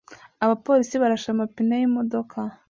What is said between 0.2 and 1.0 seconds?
Abapolisi